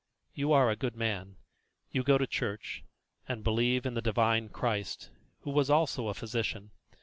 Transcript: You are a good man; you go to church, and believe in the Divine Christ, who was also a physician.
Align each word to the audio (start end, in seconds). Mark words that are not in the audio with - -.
You 0.33 0.51
are 0.51 0.71
a 0.71 0.75
good 0.75 0.95
man; 0.95 1.35
you 1.91 2.01
go 2.01 2.17
to 2.17 2.25
church, 2.25 2.83
and 3.27 3.43
believe 3.43 3.85
in 3.85 3.93
the 3.93 4.01
Divine 4.01 4.49
Christ, 4.49 5.11
who 5.41 5.51
was 5.51 5.69
also 5.69 6.07
a 6.07 6.15
physician. 6.15 6.71